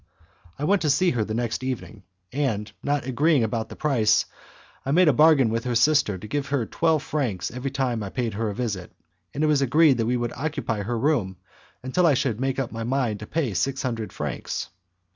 [0.57, 2.01] I went to see her the next evening,
[2.33, 4.25] and, not agreeing about the price,
[4.83, 8.09] I made a bargain with her sister to give her twelve francs every time I
[8.09, 8.91] paid her a visit,
[9.31, 11.37] and it was agreed that we would occupy her room
[11.83, 14.69] until I should make up my mind to pay six hundred francs.